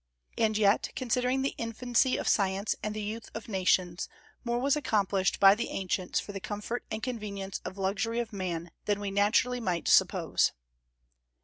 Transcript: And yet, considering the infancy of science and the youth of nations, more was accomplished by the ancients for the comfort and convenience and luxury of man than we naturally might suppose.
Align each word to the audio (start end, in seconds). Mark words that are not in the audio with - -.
And 0.35 0.57
yet, 0.57 0.89
considering 0.95 1.43
the 1.43 1.53
infancy 1.59 2.17
of 2.17 2.27
science 2.27 2.73
and 2.81 2.95
the 2.95 3.03
youth 3.03 3.29
of 3.35 3.47
nations, 3.47 4.09
more 4.43 4.57
was 4.57 4.75
accomplished 4.75 5.39
by 5.39 5.53
the 5.53 5.69
ancients 5.69 6.19
for 6.19 6.31
the 6.31 6.39
comfort 6.39 6.83
and 6.89 7.03
convenience 7.03 7.61
and 7.63 7.77
luxury 7.77 8.17
of 8.17 8.33
man 8.33 8.71
than 8.85 8.99
we 8.99 9.11
naturally 9.11 9.59
might 9.59 9.87
suppose. 9.87 10.53